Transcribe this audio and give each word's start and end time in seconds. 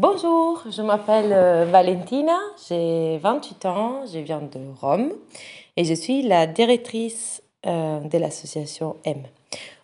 Bonjour, 0.00 0.62
je 0.70 0.80
m'appelle 0.80 1.30
euh, 1.30 1.66
Valentina, 1.66 2.32
j'ai 2.66 3.18
28 3.18 3.66
ans, 3.66 4.06
je 4.06 4.18
viens 4.18 4.40
de 4.40 4.58
Rome 4.80 5.12
et 5.76 5.84
je 5.84 5.92
suis 5.92 6.22
la 6.22 6.46
directrice 6.46 7.42
euh, 7.66 8.00
de 8.00 8.16
l'association 8.16 8.96
M. 9.04 9.24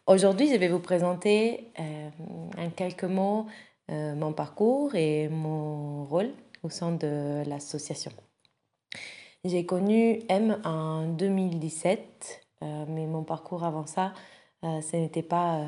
Aujourd'hui, 0.06 0.48
je 0.48 0.54
vais 0.54 0.68
vous 0.68 0.78
présenter 0.78 1.70
euh, 1.78 2.08
en 2.56 2.70
quelques 2.70 3.04
mots 3.04 3.44
mon 3.90 4.32
parcours 4.32 4.94
et 4.94 5.28
mon 5.28 6.06
rôle 6.06 6.30
au 6.62 6.70
sein 6.70 6.92
de 6.92 7.42
l'association. 7.46 8.10
J'ai 9.44 9.66
connu 9.66 10.22
M 10.30 10.58
en 10.64 11.08
2017, 11.08 12.46
mais 12.88 13.06
mon 13.06 13.22
parcours 13.22 13.64
avant 13.64 13.84
ça, 13.84 14.14
ce 14.62 14.96
n'était 14.96 15.22
pas 15.22 15.66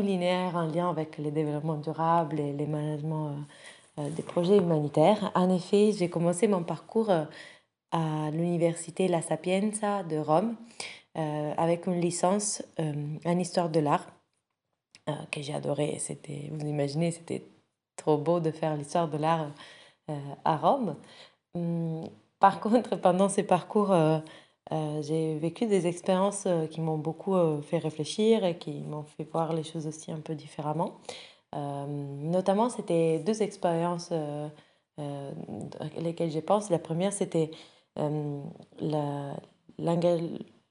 linéaire 0.00 0.56
en 0.56 0.66
lien 0.66 0.88
avec 0.90 1.18
le 1.18 1.30
développement 1.30 1.76
durable 1.76 2.40
et 2.40 2.52
le 2.52 2.66
management 2.66 3.28
euh, 3.28 4.02
euh, 4.02 4.10
des 4.10 4.22
projets 4.22 4.58
humanitaires. 4.58 5.30
En 5.34 5.50
effet, 5.50 5.92
j'ai 5.92 6.08
commencé 6.08 6.48
mon 6.48 6.62
parcours 6.62 7.10
euh, 7.10 7.24
à 7.92 8.30
l'université 8.30 9.08
La 9.08 9.22
Sapienza 9.22 10.02
de 10.02 10.16
Rome 10.16 10.56
avec 11.16 11.86
une 11.86 12.00
licence 12.00 12.60
en 12.76 13.38
histoire 13.38 13.68
de 13.68 13.78
l'art 13.78 14.04
que 15.30 15.40
j'ai 15.40 15.54
adoré. 15.54 15.98
C'était, 16.00 16.50
vous 16.50 16.66
imaginez, 16.66 17.12
c'était 17.12 17.44
trop 17.94 18.18
beau 18.18 18.40
de 18.40 18.50
faire 18.50 18.76
l'histoire 18.76 19.08
de 19.08 19.16
l'art 19.16 19.46
à 20.44 20.56
Rome. 20.56 20.96
Hum, 21.54 22.02
par 22.40 22.58
contre, 22.58 22.96
pendant 22.96 23.28
ces 23.28 23.44
parcours 23.44 23.94
euh, 24.72 25.02
j'ai 25.02 25.38
vécu 25.38 25.66
des 25.66 25.86
expériences 25.86 26.44
euh, 26.46 26.66
qui 26.66 26.80
m'ont 26.80 26.96
beaucoup 26.96 27.34
euh, 27.34 27.60
fait 27.60 27.76
réfléchir 27.78 28.44
et 28.44 28.56
qui 28.56 28.80
m'ont 28.80 29.02
fait 29.02 29.24
voir 29.24 29.52
les 29.52 29.62
choses 29.62 29.86
aussi 29.86 30.10
un 30.10 30.20
peu 30.20 30.34
différemment. 30.34 30.98
notamment, 31.52 32.68
c'était 32.68 33.20
deux 33.20 33.42
expériences 33.42 34.12
lesquelles 36.00 36.32
je 36.32 36.40
pense. 36.40 36.70
La 36.70 36.78
première, 36.80 37.12
c'était 37.12 37.50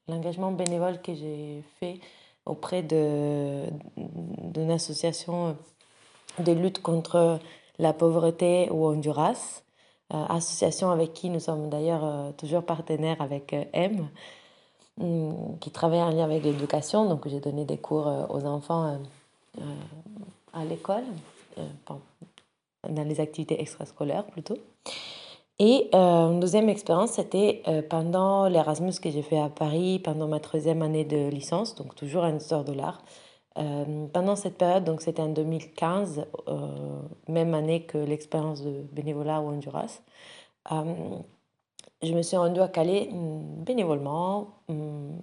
l'engagement 0.08 0.52
bénévole 0.52 1.00
que 1.00 1.14
j'ai 1.14 1.62
fait 1.80 2.00
auprès 2.44 2.82
d'une 2.82 4.70
association 4.70 5.56
de 6.38 6.52
lutte 6.52 6.82
contre 6.82 7.38
la 7.78 7.92
pauvreté 7.94 8.68
au 8.70 8.88
Honduras. 8.90 9.62
Euh, 10.12 10.22
association 10.28 10.90
avec 10.90 11.14
qui 11.14 11.30
nous 11.30 11.40
sommes 11.40 11.70
d'ailleurs 11.70 12.04
euh, 12.04 12.30
toujours 12.36 12.62
partenaires 12.62 13.22
avec 13.22 13.54
euh, 13.54 13.64
M, 13.72 14.06
mm, 14.98 15.58
qui 15.60 15.70
travaille 15.70 16.02
en 16.02 16.10
lien 16.10 16.24
avec 16.24 16.44
l'éducation. 16.44 17.08
Donc 17.08 17.26
j'ai 17.26 17.40
donné 17.40 17.64
des 17.64 17.78
cours 17.78 18.06
aux 18.28 18.44
enfants 18.44 18.98
à 20.52 20.64
l'école, 20.64 21.04
dans 21.86 23.08
les 23.08 23.20
activités 23.20 23.60
extrascolaires 23.60 24.26
plutôt. 24.26 24.58
Et 25.58 25.88
une 25.94 26.40
deuxième 26.40 26.68
expérience, 26.68 27.12
c'était 27.12 27.62
pendant 27.88 28.48
l'Erasmus 28.48 28.94
que 29.00 29.10
j'ai 29.10 29.22
fait 29.22 29.38
à 29.38 29.48
Paris, 29.48 30.00
pendant 30.00 30.26
ma 30.26 30.40
troisième 30.40 30.82
année 30.82 31.04
de 31.04 31.28
licence, 31.28 31.76
donc 31.76 31.94
toujours 31.94 32.24
en 32.24 32.36
histoire 32.36 32.64
de 32.64 32.72
l'art. 32.72 33.00
Euh, 33.56 34.06
pendant 34.12 34.34
cette 34.36 34.58
période, 34.58 34.84
donc 34.84 35.00
c'était 35.00 35.22
en 35.22 35.28
2015, 35.28 36.26
euh, 36.48 37.02
même 37.28 37.54
année 37.54 37.84
que 37.84 37.98
l'expérience 37.98 38.62
de 38.62 38.82
bénévolat 38.92 39.40
au 39.40 39.48
Honduras, 39.48 40.02
euh, 40.72 41.18
je 42.02 42.12
me 42.12 42.22
suis 42.22 42.36
rendue 42.36 42.60
à 42.60 42.68
Calais 42.68 43.08
mm, 43.12 43.64
bénévolement 43.64 44.48
mm, 44.68 45.18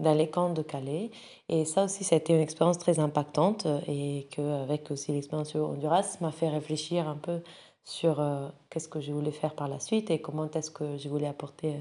dans 0.00 0.14
les 0.14 0.28
camps 0.28 0.52
de 0.52 0.62
Calais. 0.62 1.10
Et 1.48 1.64
ça 1.64 1.84
aussi, 1.84 2.04
ça 2.04 2.16
a 2.16 2.18
été 2.18 2.34
une 2.34 2.40
expérience 2.40 2.78
très 2.78 2.98
impactante 2.98 3.66
et 3.88 4.28
qu'avec 4.30 4.90
aussi 4.90 5.12
l'expérience 5.12 5.56
au 5.56 5.64
Honduras, 5.64 6.18
m'a 6.20 6.30
fait 6.32 6.48
réfléchir 6.48 7.08
un 7.08 7.16
peu 7.16 7.40
sur 7.84 8.22
qu'est-ce 8.70 8.88
que 8.88 9.00
je 9.00 9.12
voulais 9.12 9.32
faire 9.32 9.54
par 9.54 9.66
la 9.68 9.80
suite 9.80 10.10
et 10.10 10.20
comment 10.20 10.48
est-ce 10.50 10.70
que 10.70 10.98
je 10.98 11.08
voulais 11.08 11.26
apporter 11.26 11.74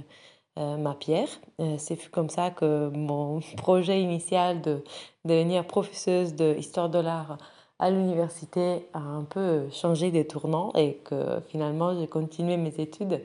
euh, 0.57 0.75
ma 0.77 0.95
pierre. 0.95 1.27
Euh, 1.59 1.75
c'est 1.77 2.09
comme 2.09 2.29
ça 2.29 2.49
que 2.49 2.89
mon 2.89 3.41
projet 3.57 4.01
initial 4.01 4.61
de 4.61 4.83
devenir 5.23 5.65
professeuse 5.67 6.33
d'histoire 6.33 6.89
de 6.89 6.97
l'art 6.97 7.37
à 7.77 7.91
l'université 7.91 8.87
a 8.93 8.99
un 8.99 9.23
peu 9.23 9.69
changé 9.69 10.09
des 10.09 10.25
tournants 10.25 10.71
et 10.73 10.95
que 11.03 11.39
finalement 11.47 11.95
j'ai 11.99 12.07
continué 12.07 12.57
mes 12.57 12.73
études 12.79 13.21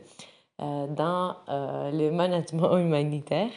euh, 0.60 0.86
dans 0.88 1.36
le 1.48 2.10
management 2.10 2.76
humanitaire. 2.76 3.50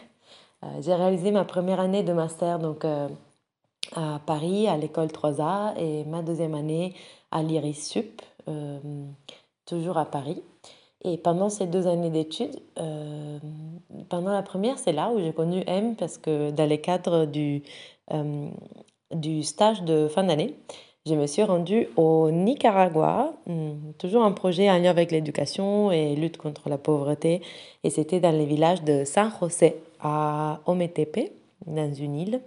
J'ai 0.79 0.95
réalisé 0.95 1.31
ma 1.31 1.43
première 1.43 1.81
année 1.81 2.01
de 2.01 2.13
master 2.13 2.59
donc 2.59 2.85
à 2.85 4.19
Paris 4.25 4.67
à 4.67 4.77
l'école 4.77 5.09
3A 5.09 5.77
et 5.77 6.05
ma 6.05 6.21
deuxième 6.21 6.55
année 6.55 6.95
à 7.29 7.43
l'IRIS 7.43 7.87
Sup, 7.87 8.21
toujours 9.65 9.97
à 9.97 10.05
Paris. 10.05 10.41
Et 11.07 11.17
pendant 11.17 11.49
ces 11.49 11.67
deux 11.67 11.85
années 11.85 12.09
d'études, 12.09 12.59
euh, 12.79 13.37
pendant 14.09 14.31
la 14.31 14.41
première, 14.41 14.79
c'est 14.79 14.91
là 14.91 15.11
où 15.11 15.19
j'ai 15.19 15.33
connu 15.33 15.63
M 15.67 15.95
parce 15.95 16.17
que 16.17 16.49
dans 16.49 16.67
le 16.67 16.77
cadre 16.77 17.25
du, 17.25 17.61
euh, 18.11 18.49
du 19.13 19.43
stage 19.43 19.83
de 19.83 20.07
fin 20.07 20.23
d'année, 20.23 20.55
je 21.05 21.13
me 21.13 21.27
suis 21.27 21.43
rendue 21.43 21.87
au 21.95 22.31
Nicaragua, 22.31 23.33
hmm, 23.45 23.91
toujours 23.99 24.23
un 24.23 24.31
projet 24.31 24.67
en 24.71 24.79
lien 24.79 24.89
avec 24.89 25.11
l'éducation 25.11 25.91
et 25.91 26.15
lutte 26.15 26.37
contre 26.37 26.69
la 26.69 26.79
pauvreté. 26.79 27.43
Et 27.83 27.91
c'était 27.91 28.19
dans 28.19 28.35
le 28.35 28.43
village 28.43 28.81
de 28.83 29.03
San 29.05 29.31
José 29.39 29.75
à 29.99 30.59
Ometepe, 30.65 31.31
dans 31.67 31.93
une 31.93 32.15
île. 32.15 32.41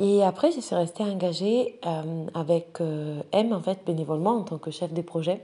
Et 0.00 0.24
après, 0.24 0.50
je 0.50 0.58
suis 0.58 0.74
restée 0.74 1.04
engagée 1.04 1.78
euh, 1.86 2.26
avec 2.34 2.80
M, 3.30 3.52
en 3.52 3.60
fait, 3.60 3.78
bénévolement 3.86 4.32
en 4.38 4.42
tant 4.42 4.58
que 4.58 4.72
chef 4.72 4.92
de 4.92 5.02
projet 5.02 5.40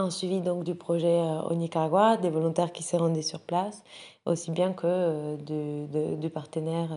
un 0.00 0.10
suivi 0.10 0.40
donc 0.40 0.64
du 0.64 0.74
projet 0.74 1.18
euh, 1.20 1.42
au 1.42 1.54
Nicaragua, 1.54 2.16
des 2.16 2.30
volontaires 2.30 2.72
qui 2.72 2.82
s'est 2.82 2.96
rendus 2.96 3.22
sur 3.22 3.40
place, 3.40 3.82
aussi 4.26 4.50
bien 4.50 4.72
que 4.72 4.86
euh, 4.86 6.16
du, 6.16 6.30
partenaire 6.30 6.90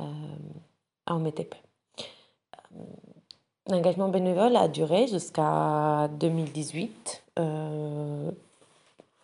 euh, 0.00 0.04
en 1.06 1.18
METEP. 1.18 1.54
L'engagement 3.68 4.08
bénévole 4.08 4.56
a 4.56 4.68
duré 4.68 5.06
jusqu'à 5.06 6.08
2018 6.18 7.22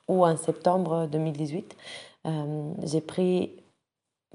ou 0.06 0.24
en 0.24 0.36
septembre 0.36 1.08
2018. 1.10 1.76
j'ai 2.84 3.00
pris, 3.00 3.50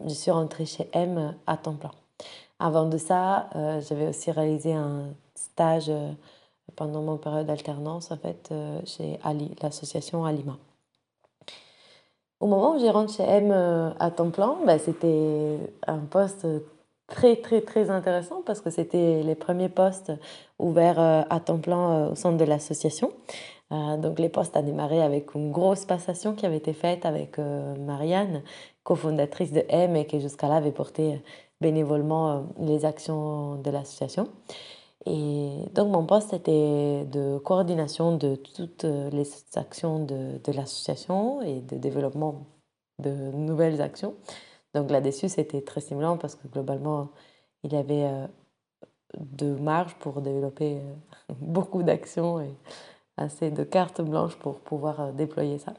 je 0.05 0.13
suis 0.13 0.31
rentrée 0.31 0.65
chez 0.65 0.89
M 0.91 1.35
à 1.47 1.57
temps 1.57 1.75
plein. 1.75 1.91
Avant 2.59 2.85
de 2.85 2.97
ça, 2.97 3.49
j'avais 3.87 4.09
aussi 4.09 4.29
réalisé 4.31 4.73
un 4.73 5.13
stage 5.35 5.91
pendant 6.75 7.01
mon 7.01 7.17
période 7.17 7.47
d'alternance 7.47 8.11
en 8.11 8.17
fait 8.17 8.49
euh, 8.51 8.79
chez 8.85 9.19
Ali, 9.23 9.51
l'association 9.61 10.25
Alima. 10.25 10.57
Au 12.39 12.47
moment 12.47 12.75
où 12.75 12.79
j'ai 12.79 12.89
rentré 12.89 13.17
chez 13.17 13.23
M 13.23 13.51
euh, 13.51 13.91
à 13.99 14.11
temps 14.11 14.31
plein, 14.31 14.57
bah, 14.65 14.77
c'était 14.79 15.57
un 15.87 15.99
poste 15.99 16.47
très 17.07 17.35
très 17.37 17.61
très 17.61 17.89
intéressant 17.89 18.41
parce 18.45 18.61
que 18.61 18.69
c'était 18.69 19.23
les 19.23 19.35
premiers 19.35 19.69
postes 19.69 20.11
ouverts 20.59 20.99
euh, 20.99 21.21
à 21.29 21.39
temps 21.39 21.59
plein 21.59 22.09
au 22.09 22.15
centre 22.15 22.37
de 22.37 22.45
l'association. 22.45 23.11
donc 23.71 24.19
les 24.19 24.29
postes 24.29 24.55
ont 24.55 24.61
démarré 24.63 25.01
avec 25.01 25.35
une 25.35 25.51
grosse 25.51 25.85
passation 25.85 26.33
qui 26.35 26.45
avait 26.45 26.57
été 26.57 26.73
faite 26.73 27.05
avec 27.05 27.39
Marianne, 27.79 28.43
cofondatrice 28.83 29.51
de 29.51 29.63
M 29.67 29.95
et 29.95 30.05
qui 30.05 30.19
jusqu'à 30.21 30.47
là 30.47 30.57
avait 30.57 30.71
porté 30.71 31.21
bénévolement 31.59 32.45
les 32.59 32.85
actions 32.85 33.55
de 33.55 33.71
l'association. 33.71 34.27
Et 35.05 35.65
donc 35.73 35.91
mon 35.91 36.05
poste 36.05 36.33
était 36.33 37.05
de 37.05 37.37
coordination 37.39 38.15
de 38.17 38.35
toutes 38.35 38.83
les 38.83 39.27
actions 39.55 39.99
de, 40.05 40.39
de 40.43 40.51
l'association 40.53 41.41
et 41.41 41.61
de 41.61 41.77
développement 41.77 42.45
de 42.99 43.11
nouvelles 43.31 43.81
actions. 43.81 44.15
Donc 44.73 44.89
là-dessus, 44.89 45.29
c'était 45.29 45.61
très 45.61 45.81
stimulant 45.81 46.17
parce 46.17 46.35
que 46.35 46.47
globalement, 46.47 47.09
il 47.63 47.73
y 47.73 47.75
avait 47.75 48.05
euh, 48.05 48.27
de 49.19 49.55
marge 49.55 49.95
pour 49.95 50.21
développer 50.21 50.77
euh, 50.77 51.33
beaucoup 51.39 51.83
d'actions 51.83 52.41
et 52.41 52.53
assez 53.17 53.51
de 53.51 53.63
cartes 53.63 54.01
blanches 54.01 54.37
pour 54.37 54.59
pouvoir 54.59 54.99
euh, 54.99 55.11
déployer 55.11 55.59
ça. 55.59 55.73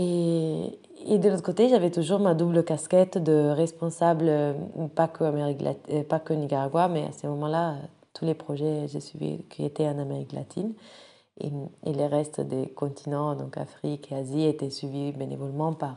Et, 0.00 0.78
et 1.06 1.18
de 1.18 1.28
l'autre 1.28 1.42
côté, 1.42 1.68
j'avais 1.68 1.90
toujours 1.90 2.20
ma 2.20 2.34
double 2.34 2.62
casquette 2.62 3.18
de 3.18 3.50
responsable, 3.50 4.26
euh, 4.28 4.52
pas 4.94 5.08
que, 5.08 5.24
euh, 5.24 6.04
pas 6.04 6.20
que 6.20 6.32
Nicaragua, 6.32 6.86
mais 6.86 7.04
à 7.04 7.12
ce 7.12 7.26
moment-là, 7.26 7.78
tous 8.14 8.24
les 8.24 8.34
projets 8.34 8.86
j'ai 8.86 9.00
suivis 9.00 9.42
qui 9.50 9.64
étaient 9.64 9.88
en 9.88 9.98
Amérique 9.98 10.32
latine. 10.32 10.72
Et, 11.40 11.50
les 11.84 12.06
restes 12.06 12.40
des 12.40 12.68
continents, 12.68 13.34
donc 13.34 13.56
Afrique 13.56 14.12
et 14.12 14.16
Asie, 14.16 14.44
étaient 14.44 14.70
suivis 14.70 15.12
bénévolement 15.12 15.72
par 15.72 15.96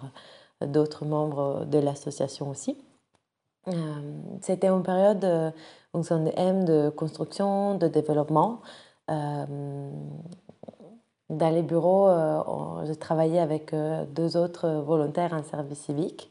d'autres 0.66 1.06
membres 1.06 1.66
de 1.66 1.78
l'association 1.78 2.50
aussi. 2.50 2.78
Euh, 3.68 3.72
c'était 4.42 4.70
une 4.70 4.84
période 4.84 5.54
on 5.94 6.02
M 6.36 6.64
de 6.66 6.90
construction, 6.90 7.76
de 7.76 7.88
développement. 7.88 8.62
Dans 11.32 11.50
les 11.50 11.64
bureaux, 11.64 12.08
euh, 12.10 12.86
j'ai 12.86 12.96
travaillé 12.96 13.40
avec 13.40 13.74
euh, 13.74 14.06
deux 14.06 14.38
autres 14.38 14.70
volontaires 14.70 15.34
en 15.34 15.44
service 15.44 15.80
civique. 15.80 16.30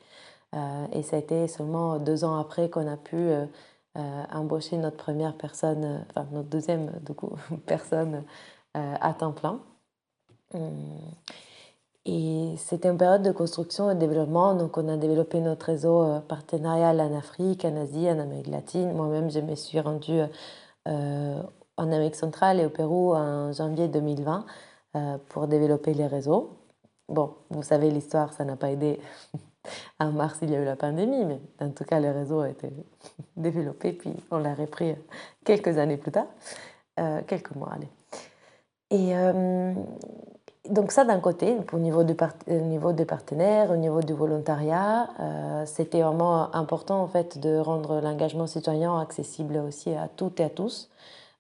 Euh, 0.55 0.87
et 0.93 1.02
ça 1.02 1.17
a 1.17 1.19
été 1.20 1.49
seulement 1.49 1.99
deux 1.99 2.25
ans 2.25 2.37
après 2.38 2.70
qu'on 2.70 2.87
a 2.87 2.97
pu 2.97 3.31
embauché 4.32 4.76
notre 4.76 4.97
première 4.97 5.37
personne, 5.37 6.05
enfin 6.11 6.26
notre 6.32 6.49
deuxième 6.49 6.93
du 7.05 7.14
coup, 7.14 7.32
personne 7.67 8.25
à 8.75 9.14
temps 9.14 9.32
plein. 9.32 9.61
Hum. 10.55 10.70
Et 12.06 12.55
c'était 12.56 12.88
une 12.88 12.96
période 12.99 13.23
de 13.23 13.31
construction 13.31 13.91
et 13.91 13.94
de 13.94 14.00
développement. 14.00 14.55
Donc, 14.55 14.79
on 14.79 14.88
a 14.88 14.96
développé 14.96 15.41
notre 15.41 15.67
réseau 15.67 16.03
euh, 16.03 16.20
partenarial 16.20 17.00
en 17.00 17.17
Afrique, 17.17 17.64
en 17.64 17.76
Asie, 17.76 18.08
en 18.11 18.19
Amérique 18.19 18.49
latine. 18.49 18.93
Moi-même, 18.94 19.31
je 19.31 19.41
me 19.41 19.55
suis 19.55 19.81
rendue 19.81 20.20
euh, 20.88 21.43
en 21.76 21.85
Amérique 21.85 22.17
centrale 22.17 22.61
et 22.61 22.67
au 22.67 22.70
Pérou 22.70 23.14
en 23.14 23.53
janvier 23.53 23.88
2020 23.88 24.38
euh, 24.38 24.43
pour 25.29 25.47
développer 25.47 25.95
les 25.95 26.07
réseaux. 26.07 26.57
Bon, 27.09 27.35
vous 27.51 27.63
savez, 27.63 27.91
l'histoire, 27.91 28.33
ça 28.33 28.45
n'a 28.45 28.57
pas 28.57 28.71
aidé. 28.71 29.01
en 30.01 30.13
mars, 30.13 30.39
il 30.43 30.51
y 30.51 30.57
a 30.57 30.61
eu 30.61 30.65
la 30.65 30.77
pandémie, 30.77 31.25
mais 31.25 31.41
en 31.61 31.71
tout 31.71 31.85
cas, 31.85 32.01
le 32.01 32.11
réseau 32.11 32.41
a 32.41 32.49
été 32.49 32.71
développé, 33.37 33.93
puis 33.93 34.15
on 34.31 34.39
l'a 34.39 34.55
repris 34.55 34.95
quelques 35.45 35.79
années 35.79 35.97
plus 35.97 36.13
tard, 36.13 36.27
quelques 37.27 37.55
mois, 37.55 37.73
allez. 37.75 37.89
Et 38.91 39.15
donc 40.69 40.93
ça 40.93 41.05
d'un 41.05 41.21
côté, 41.21 41.57
au 41.73 41.79
niveau, 41.79 42.05
niveau 42.49 42.93
des 42.93 43.05
partenaires, 43.05 43.71
au 43.71 43.77
niveau 43.77 44.03
du 44.03 44.13
volontariat, 44.13 45.09
euh, 45.19 45.65
c'était 45.67 46.03
vraiment 46.03 46.55
important 46.55 47.03
en 47.03 47.07
fait 47.07 47.39
de 47.39 47.59
rendre 47.59 48.01
l'engagement 48.01 48.47
citoyen 48.47 48.99
accessible 48.99 49.57
aussi 49.57 49.93
à 49.95 50.09
toutes 50.09 50.39
et 50.41 50.45
à 50.45 50.51
tous. 50.51 50.91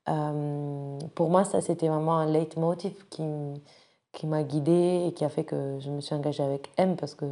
Euh, 0.08 0.98
pour 1.14 1.30
moi, 1.30 1.44
ça 1.44 1.60
c'était 1.60 1.88
vraiment 1.88 2.18
un 2.18 2.26
leitmotiv 2.26 3.06
qui, 3.10 3.22
qui 4.12 4.26
m'a 4.26 4.42
guidée 4.42 5.06
et 5.08 5.12
qui 5.12 5.24
a 5.24 5.28
fait 5.28 5.44
que 5.44 5.78
je 5.80 5.90
me 5.90 6.00
suis 6.00 6.14
engagée 6.14 6.42
avec 6.42 6.72
M 6.76 6.96
parce 6.96 7.14
que 7.14 7.26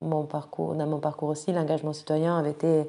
mon 0.00 0.26
parcours, 0.26 0.74
dans 0.74 0.86
mon 0.86 1.00
parcours 1.00 1.28
aussi, 1.30 1.52
l'engagement 1.52 1.92
citoyen 1.92 2.38
avait 2.38 2.50
été 2.50 2.88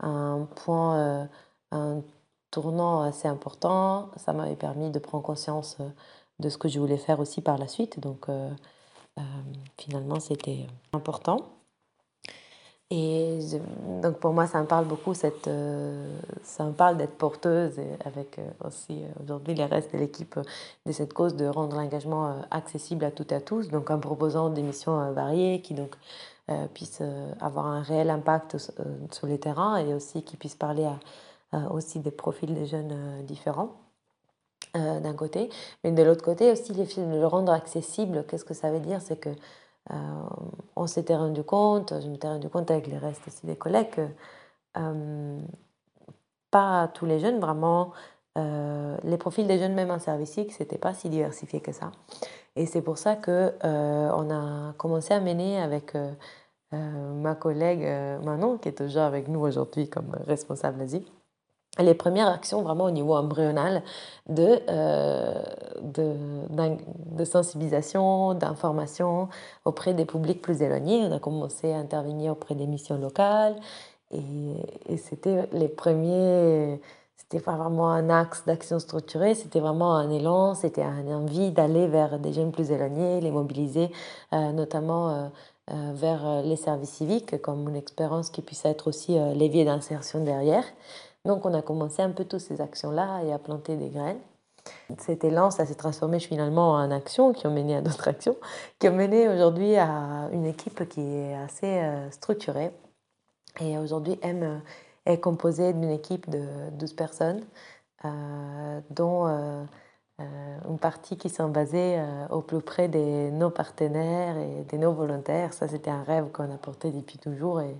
un 0.00 0.46
point, 0.56 0.98
euh, 0.98 1.24
un 1.72 2.02
tournant 2.50 3.02
assez 3.02 3.28
important. 3.28 4.10
Ça 4.16 4.32
m'avait 4.32 4.56
permis 4.56 4.90
de 4.90 4.98
prendre 4.98 5.24
conscience 5.24 5.78
de 6.38 6.48
ce 6.48 6.58
que 6.58 6.68
je 6.68 6.78
voulais 6.78 6.96
faire 6.96 7.20
aussi 7.20 7.42
par 7.42 7.58
la 7.58 7.68
suite. 7.68 8.00
Donc 8.00 8.28
euh, 8.28 8.50
euh, 9.18 9.22
finalement, 9.76 10.20
c'était 10.20 10.66
important. 10.92 11.38
Et 12.90 13.38
donc 14.02 14.18
pour 14.18 14.32
moi, 14.32 14.46
ça 14.46 14.62
me 14.62 14.66
parle 14.66 14.86
beaucoup, 14.86 15.12
cette, 15.12 15.46
euh, 15.46 16.18
ça 16.42 16.64
me 16.64 16.72
parle 16.72 16.96
d'être 16.96 17.18
porteuse 17.18 17.78
avec 18.06 18.40
aussi 18.64 19.02
aujourd'hui 19.22 19.54
les 19.54 19.66
restes 19.66 19.92
de 19.92 19.98
l'équipe 19.98 20.40
de 20.86 20.92
cette 20.92 21.12
cause 21.12 21.36
de 21.36 21.46
rendre 21.46 21.76
l'engagement 21.76 22.40
accessible 22.50 23.04
à 23.04 23.10
toutes 23.10 23.32
et 23.32 23.34
à 23.34 23.40
tous, 23.42 23.68
donc 23.68 23.90
en 23.90 23.98
proposant 23.98 24.48
des 24.48 24.62
missions 24.62 25.12
variées 25.12 25.60
qui 25.60 25.74
donc 25.74 25.96
puissent 26.72 27.02
avoir 27.40 27.66
un 27.66 27.82
réel 27.82 28.08
impact 28.08 28.56
sur 29.10 29.26
les 29.26 29.38
terrains 29.38 29.76
et 29.76 29.92
aussi 29.92 30.22
qui 30.22 30.38
puissent 30.38 30.54
parler 30.56 30.88
à, 31.52 31.70
aussi 31.70 31.98
des 31.98 32.10
profils 32.10 32.54
des 32.54 32.64
jeunes 32.64 33.22
différents. 33.26 33.76
Euh, 34.76 35.00
d'un 35.00 35.14
côté, 35.14 35.48
mais 35.82 35.92
de 35.92 36.02
l'autre 36.02 36.22
côté 36.22 36.52
aussi 36.52 36.74
le 36.74 37.26
rendre 37.26 37.50
accessible, 37.52 38.24
qu'est-ce 38.28 38.44
que 38.44 38.52
ça 38.52 38.70
veut 38.70 38.80
dire? 38.80 39.00
C'est 39.00 39.16
que 39.16 39.30
euh, 39.90 39.94
on 40.76 40.86
s'était 40.86 41.16
rendu 41.16 41.42
compte, 41.42 41.94
je 42.00 42.08
m'étais 42.08 42.28
rendu 42.28 42.48
compte 42.48 42.70
avec 42.70 42.86
les 42.86 42.98
restes 42.98 43.26
aussi 43.26 43.46
des 43.46 43.56
collègues 43.56 43.90
que 43.90 44.06
euh, 44.76 45.40
pas 46.50 46.88
tous 46.88 47.06
les 47.06 47.20
jeunes 47.20 47.40
vraiment, 47.40 47.92
les 49.02 49.16
profils 49.18 49.48
des 49.48 49.58
jeunes 49.58 49.74
même 49.74 49.90
en 49.90 49.98
service 49.98 50.34
ce 50.34 50.42
c'était 50.50 50.78
pas 50.78 50.94
si 50.94 51.08
diversifié 51.08 51.60
que 51.60 51.72
ça. 51.72 51.90
Et 52.54 52.66
c'est 52.66 52.82
pour 52.82 52.96
ça 52.96 53.16
que 53.16 53.52
on 53.64 54.30
a 54.30 54.74
commencé 54.74 55.12
à 55.12 55.18
mener 55.20 55.60
avec 55.60 55.96
ma 56.70 57.34
collègue 57.34 57.82
Manon, 58.24 58.58
qui 58.58 58.68
est 58.68 58.78
toujours 58.78 59.02
avec 59.02 59.26
nous 59.26 59.40
aujourd'hui 59.40 59.90
comme 59.90 60.16
responsable 60.26 60.82
Asie 60.82 61.04
les 61.78 61.94
premières 61.94 62.28
actions 62.28 62.62
vraiment 62.62 62.84
au 62.84 62.90
niveau 62.90 63.14
embryonal 63.14 63.82
de, 64.28 64.60
euh, 64.68 65.42
de, 65.82 67.24
sensibilisation, 67.24 68.34
d'information 68.34 69.28
auprès 69.64 69.94
des 69.94 70.04
publics 70.04 70.42
plus 70.42 70.62
éloignés. 70.62 71.04
On 71.06 71.12
a 71.12 71.18
commencé 71.18 71.72
à 71.72 71.78
intervenir 71.78 72.32
auprès 72.32 72.54
des 72.54 72.66
missions 72.66 72.98
locales 72.98 73.56
et, 74.10 74.96
c'était 74.96 75.48
les 75.52 75.68
premiers, 75.68 76.80
c'était 77.16 77.40
pas 77.40 77.56
vraiment 77.56 77.90
un 77.90 78.08
axe 78.08 78.44
d'action 78.46 78.78
structurée, 78.78 79.34
c'était 79.34 79.60
vraiment 79.60 79.94
un 79.94 80.10
élan, 80.10 80.54
c'était 80.54 80.82
une 80.82 81.12
envie 81.12 81.50
d'aller 81.50 81.86
vers 81.86 82.18
des 82.18 82.32
jeunes 82.32 82.50
plus 82.50 82.70
éloignés, 82.70 83.20
les 83.20 83.30
mobiliser, 83.30 83.90
euh, 84.32 84.52
notamment 84.52 85.10
euh, 85.70 85.92
vers 85.92 86.42
les 86.42 86.56
services 86.56 86.90
civiques 86.90 87.40
comme 87.42 87.68
une 87.68 87.76
expérience 87.76 88.30
qui 88.30 88.40
puisse 88.40 88.64
être 88.64 88.88
aussi 88.88 89.18
levier 89.18 89.66
d'insertion 89.66 90.24
derrière. 90.24 90.64
Donc 91.28 91.44
on 91.44 91.52
a 91.52 91.60
commencé 91.60 92.00
un 92.00 92.08
peu 92.08 92.24
toutes 92.24 92.40
ces 92.40 92.62
actions-là 92.62 93.20
et 93.22 93.34
à 93.34 93.38
planter 93.38 93.76
des 93.76 93.90
graines. 93.90 94.18
Cet 94.96 95.24
élan, 95.24 95.50
ça 95.50 95.66
s'est 95.66 95.74
transformé 95.74 96.20
finalement 96.20 96.72
en 96.72 96.90
actions 96.90 97.34
qui 97.34 97.46
ont 97.46 97.50
mené 97.50 97.76
à 97.76 97.82
d'autres 97.82 98.08
actions, 98.14 98.36
qui 98.78 98.88
ont 98.88 98.94
mené 98.94 99.28
aujourd'hui 99.28 99.76
à 99.76 100.30
une 100.32 100.46
équipe 100.46 100.88
qui 100.88 101.02
est 101.02 101.34
assez 101.34 101.66
euh, 101.66 102.10
structurée. 102.10 102.70
Et 103.60 103.76
aujourd'hui, 103.76 104.18
M 104.22 104.42
euh, 104.42 104.58
est 105.04 105.20
composée 105.20 105.74
d'une 105.74 105.90
équipe 105.90 106.30
de 106.30 106.70
12 106.72 106.94
personnes, 106.94 107.44
euh, 108.06 108.80
dont 108.88 109.26
une 110.18 110.78
partie 110.78 111.18
qui 111.18 111.28
sont 111.28 111.48
basées 111.48 112.02
au 112.30 112.40
plus 112.40 112.60
près 112.60 112.88
de 112.88 113.30
nos 113.30 113.50
partenaires 113.50 114.36
et 114.36 114.64
de 114.64 114.76
nos 114.76 114.92
volontaires. 114.92 115.52
Ça, 115.52 115.68
c'était 115.68 115.90
un 115.90 116.02
rêve 116.02 116.30
qu'on 116.32 116.52
a 116.52 116.58
porté 116.58 116.90
depuis 116.90 117.18
toujours 117.18 117.60
et, 117.60 117.76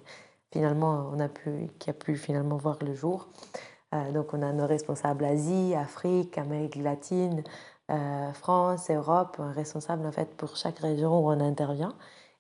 finalement 0.53 1.11
on 1.13 1.21
a 1.21 1.29
pu, 1.29 1.69
qui 1.79 1.91
a 1.91 1.93
pu 1.93 2.17
finalement 2.17 2.57
voir 2.57 2.79
le 2.83 2.95
jour. 2.95 3.29
Euh, 3.95 4.13
donc 4.13 4.35
on 4.35 4.43
a 4.43 4.53
nos 4.53 4.67
responsables 4.67 5.25
Asie, 5.25 5.75
Afrique, 5.75 6.37
Amérique 6.39 6.77
latine, 6.77 7.43
euh, 7.91 8.33
France, 8.35 8.91
Europe, 8.91 9.37
un 9.39 9.53
responsable 9.53 10.07
en 10.07 10.13
fait 10.13 10.37
pour 10.37 10.57
chaque 10.57 10.79
région 10.79 11.19
où 11.21 11.31
on 11.31 11.41
intervient 11.41 11.95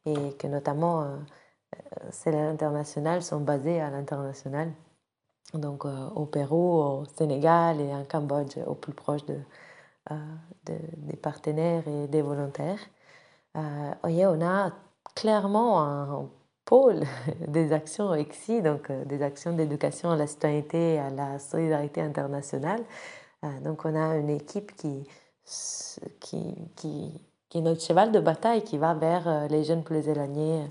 et 0.06 0.34
que 0.38 0.46
notamment 0.46 1.02
euh, 1.02 1.16
ces 2.10 2.34
internationales 2.36 3.22
sont 3.22 3.40
basées 3.40 3.80
à 3.80 3.90
l'international. 3.90 4.72
Donc 5.54 5.84
au 5.86 6.26
Pérou, 6.26 6.80
au 6.82 7.04
Sénégal 7.16 7.80
et 7.80 7.94
en 7.94 8.04
Cambodge, 8.04 8.58
au 8.66 8.74
plus 8.74 8.92
proche 8.92 9.24
de, 9.24 9.38
des 10.66 11.16
partenaires 11.16 11.86
et 11.88 12.06
des 12.08 12.20
volontaires. 12.20 12.80
voyez, 14.02 14.26
on 14.26 14.42
a 14.42 14.72
clairement 15.14 15.80
un 15.82 16.28
des 17.48 17.72
actions 17.72 18.14
EXI, 18.14 18.62
donc 18.62 18.90
euh, 18.90 19.04
des 19.04 19.22
actions 19.22 19.52
d'éducation 19.52 20.10
à 20.10 20.16
la 20.16 20.26
citoyenneté 20.26 20.94
et 20.94 20.98
à 20.98 21.10
la 21.10 21.38
solidarité 21.38 22.00
internationale. 22.00 22.82
Euh, 23.44 23.60
donc 23.60 23.84
on 23.84 23.94
a 23.94 24.16
une 24.16 24.30
équipe 24.30 24.74
qui, 24.76 25.06
qui, 26.20 26.54
qui, 26.76 27.20
qui, 27.48 27.58
est 27.58 27.62
notre 27.62 27.82
cheval 27.82 28.12
de 28.12 28.20
bataille, 28.20 28.62
qui 28.62 28.78
va 28.78 28.94
vers 28.94 29.28
euh, 29.28 29.48
les 29.48 29.64
jeunes 29.64 29.82
plus 29.82 30.08
éloignés 30.08 30.64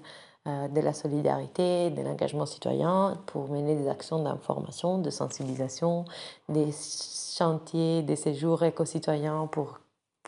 de 0.46 0.80
la 0.80 0.94
solidarité, 0.94 1.90
de 1.90 2.02
l'engagement 2.02 2.46
citoyen, 2.46 3.22
pour 3.26 3.50
mener 3.50 3.76
des 3.76 3.90
actions 3.90 4.24
d'information, 4.24 4.98
de 4.98 5.10
sensibilisation, 5.10 6.06
des 6.48 6.70
chantiers, 6.72 8.02
des 8.02 8.16
séjours 8.16 8.64
éco-citoyens 8.64 9.48
pour 9.48 9.82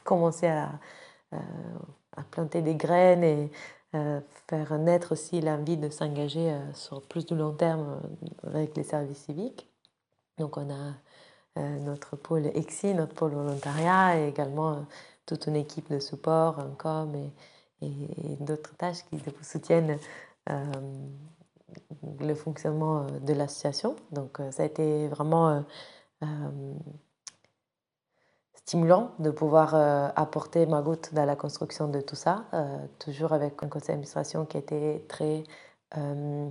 commencer 0.04 0.48
à, 0.48 0.72
à 1.32 2.24
planter 2.32 2.62
des 2.62 2.76
graines 2.76 3.24
et 3.24 3.50
euh, 3.96 4.22
faire 4.48 4.78
naître 4.78 5.14
aussi 5.14 5.42
l'envie 5.42 5.76
de 5.76 5.90
s'engager 5.90 6.52
euh, 6.52 6.74
sur 6.76 7.02
plus 7.02 7.26
de 7.26 7.36
long 7.36 7.54
terme 7.54 8.00
euh, 8.46 8.50
avec 8.50 8.78
les 8.78 8.84
services 8.84 9.24
civiques. 9.26 9.68
Donc 10.38 10.58
on 10.58 10.70
a 10.70 10.94
notre 11.82 12.16
pôle 12.16 12.46
EXI, 12.56 12.94
notre 12.94 13.14
pôle 13.14 13.32
volontariat 13.32 14.18
et 14.18 14.30
également 14.30 14.86
toute 15.26 15.48
une 15.48 15.58
équipe 15.58 15.92
de 15.92 16.00
support, 16.00 16.58
un 16.60 16.70
com 16.78 17.14
et, 17.82 17.86
et 17.86 18.38
d'autres 18.40 18.74
tâches 18.78 19.04
qui 19.10 19.20
soutiennent 19.42 19.98
le 22.22 22.36
fonctionnement 22.36 23.08
de 23.08 23.34
l'association. 23.34 23.98
Donc 24.14 24.40
ça 24.52 24.64
a 24.64 24.66
été 24.68 25.10
vraiment 25.10 25.66
stimulant 28.70 29.10
de 29.18 29.32
pouvoir 29.32 29.74
euh, 29.74 30.10
apporter 30.16 30.68
ma 30.68 30.84
goutte 30.84 31.12
dans 31.16 31.26
la 31.26 31.36
construction 31.36 31.88
de 31.88 32.02
tout 32.02 32.16
ça, 32.16 32.46
euh, 32.54 32.78
toujours 33.00 33.34
avec 33.34 33.64
un 33.64 33.68
conseil 33.68 33.96
d'administration 33.96 34.46
qui 34.46 34.60
était 34.60 35.04
très 35.08 35.44
euh, 35.98 36.48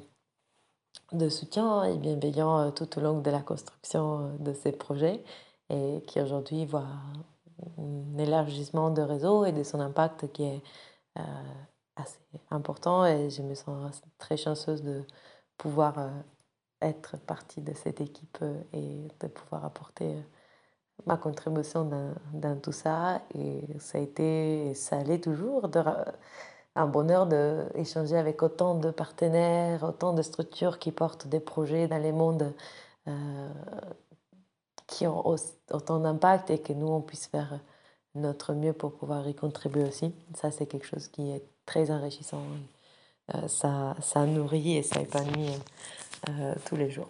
de 1.13 1.29
soutien 1.29 1.85
et 1.85 1.97
bienveillant 1.97 2.73
tout 2.73 2.99
au 2.99 3.01
long 3.01 3.21
de 3.21 3.31
la 3.31 3.41
construction 3.41 4.37
de 4.41 4.53
ces 4.53 4.73
projets 4.73 5.23
et 5.71 6.03
qui 6.09 6.21
aujourd'hui 6.21 6.67
voit 6.67 6.89
un 7.79 8.19
élargissement 8.19 8.91
de 8.91 9.03
réseau 9.03 9.45
et 9.45 9.53
de 9.53 9.63
son 9.63 9.79
impact 9.79 10.33
qui 10.33 10.43
est 10.43 10.63
assez 11.95 12.19
important 12.51 13.07
et 13.07 13.31
je 13.31 13.43
me 13.43 13.55
sens 13.55 14.03
très 14.19 14.37
chanceuse 14.37 14.83
de 14.83 15.05
pouvoir 15.57 15.95
être 16.83 17.17
partie 17.17 17.61
de 17.63 17.75
cette 17.75 18.01
équipe 18.01 18.43
et 18.73 19.09
de 19.21 19.29
pouvoir 19.29 19.65
apporter 19.65 20.17
ma 21.07 21.17
contribution 21.17 21.91
dans, 22.33 22.61
tout 22.61 22.73
ça. 22.73 23.23
Et 23.35 23.61
ça 23.79 23.99
a 23.99 24.01
été, 24.01 24.75
ça 24.75 24.99
allait 24.99 25.21
toujours, 25.21 25.71
un 26.77 26.87
bonheur 26.87 27.27
d'échanger 27.27 28.17
avec 28.17 28.43
autant 28.43 28.75
de 28.75 28.91
partenaires, 28.91 29.83
autant 29.85 30.13
de 30.13 30.23
structures 30.23 30.79
qui 30.79 30.93
portent 30.93 31.27
des 31.27 31.41
projets 31.41 31.89
dans 31.89 31.99
les 31.99 32.13
mondes 32.13 32.53
qui 34.87 35.07
ont 35.07 35.27
autant 35.71 35.99
d'impact 36.01 36.51
et 36.51 36.59
que 36.59 36.73
nous, 36.73 36.89
on 36.89 37.01
puisse 37.01 37.27
faire 37.27 37.61
notre 38.15 38.55
mieux 38.55 38.73
pour 38.73 38.93
pouvoir 38.97 39.27
y 39.29 39.35
contribuer 39.35 39.85
aussi. 39.85 40.13
Ça, 40.35 40.51
c'est 40.51 40.67
quelque 40.67 40.87
chose 40.87 41.09
qui 41.09 41.31
est 41.31 41.43
très 41.67 41.91
enrichissant. 41.91 42.43
ça, 43.47 43.97
ça 44.01 44.27
nourrit 44.27 44.77
et 44.77 44.83
ça 44.83 45.01
épanouit 45.01 45.53
tous 46.65 46.77
les 46.77 46.91
jours. 46.91 47.09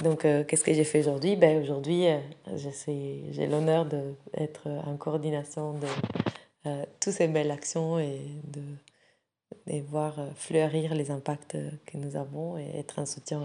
Donc, 0.00 0.24
euh, 0.24 0.42
qu'est-ce 0.44 0.64
que 0.64 0.72
j'ai 0.72 0.84
fait 0.84 1.00
aujourd'hui? 1.00 1.36
Ben, 1.36 1.62
Aujourd'hui, 1.62 2.06
euh, 2.06 2.18
j'ai 2.56 3.46
l'honneur 3.46 3.84
d'être 3.84 4.68
en 4.68 4.96
coordination 4.96 5.74
de 5.74 5.86
euh, 6.66 6.84
toutes 7.00 7.12
ces 7.12 7.28
belles 7.28 7.50
actions 7.50 7.98
et 7.98 8.20
de 8.44 9.80
voir 9.88 10.16
fleurir 10.34 10.94
les 10.94 11.10
impacts 11.10 11.56
que 11.86 11.98
nous 11.98 12.16
avons 12.16 12.56
et 12.58 12.78
être 12.78 12.98
un 12.98 13.06
soutien 13.06 13.42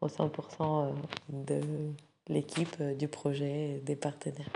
au 0.00 0.08
100% 0.08 0.92
de 1.30 1.60
l'équipe, 2.28 2.82
du 2.82 3.08
projet 3.08 3.76
et 3.76 3.80
des 3.80 3.96
partenaires. 3.96 4.50